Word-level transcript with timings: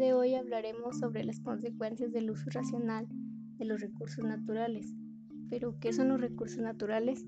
hoy 0.00 0.34
hablaremos 0.34 0.98
sobre 0.98 1.22
las 1.22 1.38
consecuencias 1.40 2.12
del 2.12 2.30
uso 2.30 2.48
racional 2.50 3.06
de 3.58 3.66
los 3.66 3.80
recursos 3.80 4.24
naturales. 4.24 4.94
Pero, 5.50 5.78
¿qué 5.80 5.92
son 5.92 6.08
los 6.08 6.20
recursos 6.20 6.60
naturales? 6.60 7.26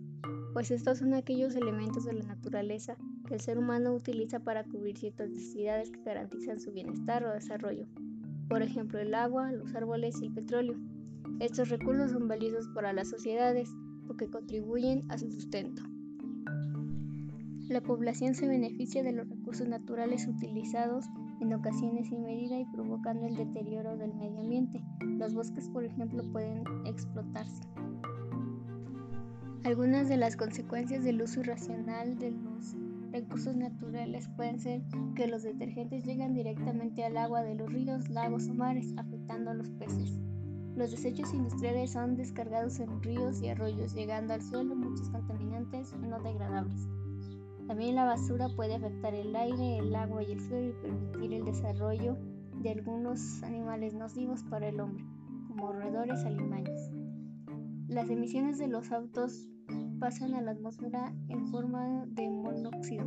Pues 0.54 0.70
estos 0.70 0.98
son 0.98 1.12
aquellos 1.12 1.54
elementos 1.56 2.04
de 2.06 2.14
la 2.14 2.24
naturaleza 2.24 2.96
que 3.28 3.34
el 3.34 3.40
ser 3.40 3.58
humano 3.58 3.92
utiliza 3.92 4.40
para 4.40 4.64
cubrir 4.64 4.96
ciertas 4.96 5.28
necesidades 5.28 5.90
que 5.90 6.02
garantizan 6.02 6.58
su 6.58 6.72
bienestar 6.72 7.24
o 7.24 7.34
desarrollo. 7.34 7.86
Por 8.48 8.62
ejemplo, 8.62 8.98
el 8.98 9.14
agua, 9.14 9.52
los 9.52 9.74
árboles 9.74 10.20
y 10.22 10.26
el 10.26 10.32
petróleo. 10.32 10.78
Estos 11.40 11.68
recursos 11.68 12.12
son 12.12 12.28
valiosos 12.28 12.66
para 12.74 12.94
las 12.94 13.10
sociedades 13.10 13.68
porque 14.06 14.30
contribuyen 14.30 15.04
a 15.10 15.18
su 15.18 15.30
sustento. 15.30 15.82
La 17.68 17.80
población 17.80 18.34
se 18.34 18.46
beneficia 18.46 19.02
de 19.02 19.12
los 19.12 19.26
recursos 19.26 19.66
naturales 19.66 20.26
utilizados 20.28 21.06
en 21.40 21.54
ocasiones 21.54 22.08
sin 22.08 22.22
medida 22.22 22.58
y 22.60 22.66
provocando 22.66 23.26
el 23.26 23.36
deterioro 23.36 23.96
del 23.96 24.14
medio 24.14 24.40
ambiente. 24.40 24.82
Los 25.00 25.32
bosques, 25.32 25.70
por 25.70 25.82
ejemplo, 25.82 26.22
pueden 26.30 26.62
explotarse. 26.84 27.62
Algunas 29.64 30.10
de 30.10 30.18
las 30.18 30.36
consecuencias 30.36 31.04
del 31.04 31.22
uso 31.22 31.40
irracional 31.40 32.18
de 32.18 32.32
los 32.32 32.76
recursos 33.12 33.56
naturales 33.56 34.28
pueden 34.36 34.60
ser 34.60 34.82
que 35.16 35.26
los 35.26 35.42
detergentes 35.42 36.04
llegan 36.04 36.34
directamente 36.34 37.02
al 37.02 37.16
agua 37.16 37.42
de 37.42 37.54
los 37.54 37.72
ríos, 37.72 38.10
lagos 38.10 38.46
o 38.48 38.54
mares, 38.54 38.92
afectando 38.98 39.52
a 39.52 39.54
los 39.54 39.70
peces. 39.70 40.20
Los 40.76 40.90
desechos 40.90 41.32
industriales 41.32 41.92
son 41.92 42.14
descargados 42.14 42.78
en 42.78 43.02
ríos 43.02 43.40
y 43.40 43.48
arroyos, 43.48 43.94
llegando 43.94 44.34
al 44.34 44.42
suelo 44.42 44.76
muchos 44.76 45.08
contaminantes 45.08 45.94
no 45.94 46.20
degradables. 46.20 46.88
También 47.66 47.94
la 47.94 48.04
basura 48.04 48.48
puede 48.54 48.74
afectar 48.74 49.14
el 49.14 49.34
aire, 49.34 49.78
el 49.78 49.94
agua 49.94 50.22
y 50.22 50.32
el 50.32 50.40
suelo 50.40 50.68
y 50.68 50.82
permitir 50.82 51.32
el 51.32 51.44
desarrollo 51.44 52.16
de 52.62 52.70
algunos 52.70 53.42
animales 53.42 53.94
nocivos 53.94 54.42
para 54.44 54.68
el 54.68 54.80
hombre, 54.80 55.04
como 55.48 55.72
roedores 55.72 56.24
alimaños. 56.24 56.90
Las 57.88 58.10
emisiones 58.10 58.58
de 58.58 58.68
los 58.68 58.92
autos 58.92 59.48
pasan 59.98 60.34
a 60.34 60.42
la 60.42 60.52
atmósfera 60.52 61.14
en 61.28 61.46
forma 61.46 62.04
de 62.08 62.28
monóxido 62.28 63.06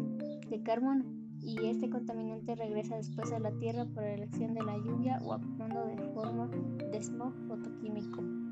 de 0.50 0.64
carbono 0.64 1.06
y 1.40 1.66
este 1.68 1.90
contaminante 1.90 2.56
regresa 2.56 2.96
después 2.96 3.31
a 3.31 3.40
la 3.40 3.52
Tierra 3.59 3.86
por 3.86 4.03
la 4.03 4.24
acción 4.24 4.53
de 4.53 4.64
la 4.64 4.78
lluvia 4.78 5.20
o 5.24 5.34
actuando 5.34 5.86
de 5.86 5.98
forma 6.14 6.50
de 6.92 7.02
smog 7.02 7.34
fotoquímico. 7.48 8.47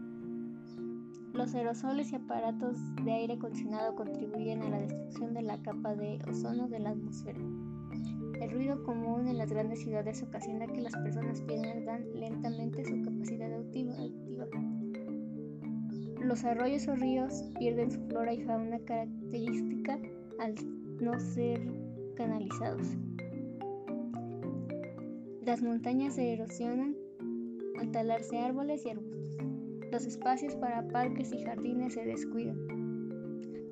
Los 1.36 1.54
aerosoles 1.54 2.14
y 2.14 2.16
aparatos 2.16 2.78
de 3.04 3.12
aire 3.12 3.34
acondicionado 3.34 3.94
contribuyen 3.94 4.62
a 4.62 4.70
la 4.70 4.80
destrucción 4.80 5.34
de 5.34 5.42
la 5.42 5.62
capa 5.62 5.94
de 5.94 6.18
ozono 6.30 6.70
de 6.70 6.80
la 6.80 6.92
atmósfera. 6.92 7.40
El 8.40 8.52
ruido 8.52 8.82
común 8.84 9.28
en 9.28 9.38
las 9.38 9.52
grandes 9.52 9.82
ciudades 9.82 10.24
ocasiona 10.24 10.66
que 10.66 10.80
las 10.80 10.96
personas 10.96 11.42
pierdan 11.42 12.06
lentamente 12.14 12.86
su 12.86 13.02
capacidad 13.02 13.54
auditiva. 13.54 14.48
Los 16.22 16.46
arroyos 16.46 16.88
o 16.88 16.96
ríos 16.96 17.44
pierden 17.60 17.92
su 17.92 18.00
flora 18.08 18.34
y 18.34 18.42
fauna 18.42 18.80
característica 18.80 20.00
al 20.40 20.56
no 21.02 21.20
ser 21.20 21.62
canalizados. 22.16 22.88
Las 25.46 25.62
montañas 25.62 26.16
se 26.16 26.32
erosionan 26.32 26.96
al 27.78 27.92
talarse 27.92 28.40
árboles 28.40 28.86
y 28.86 28.92
arbustos. 28.92 29.55
Los 29.92 30.06
espacios 30.06 30.56
para 30.56 30.88
parques 30.88 31.32
y 31.32 31.44
jardines 31.44 31.94
se 31.94 32.06
descuidan. 32.06 32.58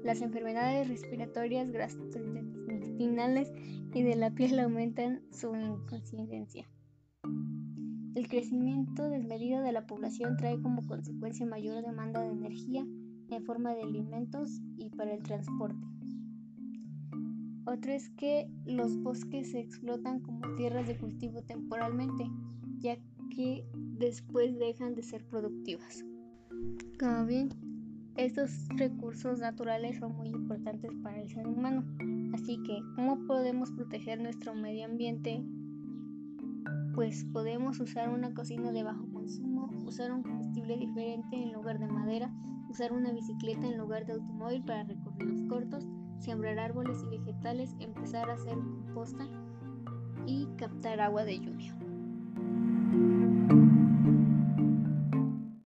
Las 0.03 0.22
enfermedades 0.22 0.88
respiratorias, 0.89 1.72
gastrointestinales 1.72 3.52
y 3.94 4.03
de 4.03 4.16
la 4.16 4.31
piel 4.31 4.59
aumentan 4.59 5.22
su 5.31 5.56
inconsciencia. 5.56 6.67
El 8.16 8.28
crecimiento 8.28 9.09
desmedido 9.09 9.61
de 9.61 9.72
la 9.72 9.88
población 9.88 10.38
trae 10.38 10.62
como 10.62 10.85
consecuencia 10.85 11.46
mayor 11.46 11.84
demanda 11.84 12.22
de 12.22 12.31
energía 12.31 12.85
en 13.29 13.46
forma 13.46 13.73
de 13.73 13.81
alimentos 13.81 14.62
y 14.78 14.90
para 14.90 15.13
el 15.13 15.23
transporte. 15.23 15.88
Otro 17.66 17.94
es 17.94 18.09
que 18.12 18.50
los 18.66 19.02
bosques 19.02 19.52
se 19.52 19.59
explotan 19.59 20.19
como 20.19 20.53
tierras 20.56 20.85
de 20.85 20.97
cultivo 20.97 21.41
temporalmente, 21.44 22.29
ya 22.79 22.97
que 23.34 23.66
después 23.97 24.57
dejan 24.57 24.95
de 24.95 25.03
ser 25.03 25.23
productivas. 25.25 26.03
Como 26.99 27.25
bien, 27.25 27.49
estos 28.15 28.67
recursos 28.69 29.39
naturales 29.39 29.97
son 29.97 30.15
muy 30.15 30.29
importantes 30.29 30.91
para 31.01 31.21
el 31.21 31.29
ser 31.29 31.47
humano, 31.47 31.83
así 32.33 32.61
que 32.63 32.79
¿cómo 32.95 33.25
podemos 33.25 33.71
proteger 33.71 34.21
nuestro 34.21 34.53
medio 34.53 34.85
ambiente? 34.85 35.43
Pues 36.93 37.25
podemos 37.33 37.79
usar 37.79 38.09
una 38.09 38.33
cocina 38.33 38.71
de 38.71 38.83
bajo 38.83 39.07
consumo, 39.11 39.69
usar 39.85 40.11
un 40.11 40.21
combustible 40.21 40.77
diferente 40.77 41.35
en 41.35 41.53
lugar 41.53 41.79
de 41.79 41.87
madera, 41.87 42.31
usar 42.69 42.93
una 42.93 43.11
bicicleta 43.11 43.67
en 43.67 43.77
lugar 43.77 44.05
de 44.05 44.13
automóvil 44.13 44.63
para 44.63 44.83
recorridos 44.83 45.41
cortos, 45.49 45.87
sembrar 46.19 46.59
árboles 46.59 47.03
y 47.03 47.17
vegetales, 47.17 47.75
empezar 47.79 48.29
a 48.29 48.33
hacer 48.33 48.53
composta 48.53 49.27
y 50.27 50.47
captar 50.57 51.01
agua 51.01 51.25
de 51.25 51.39
lluvia. 51.39 51.75